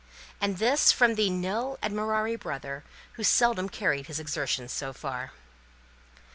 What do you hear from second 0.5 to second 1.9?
this from the nil